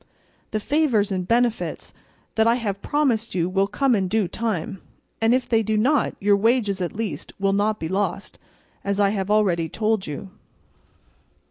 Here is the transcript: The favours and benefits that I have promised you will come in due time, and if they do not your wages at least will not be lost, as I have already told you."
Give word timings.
The 0.49 0.59
favours 0.59 1.11
and 1.11 1.27
benefits 1.27 1.93
that 2.33 2.47
I 2.47 2.55
have 2.55 2.81
promised 2.81 3.35
you 3.35 3.47
will 3.47 3.67
come 3.67 3.93
in 3.93 4.07
due 4.07 4.27
time, 4.27 4.81
and 5.21 5.31
if 5.31 5.47
they 5.47 5.61
do 5.61 5.77
not 5.77 6.15
your 6.19 6.35
wages 6.37 6.81
at 6.81 6.95
least 6.95 7.33
will 7.39 7.53
not 7.53 7.79
be 7.79 7.87
lost, 7.87 8.39
as 8.83 8.99
I 8.99 9.09
have 9.09 9.29
already 9.29 9.69
told 9.69 10.07
you." 10.07 10.31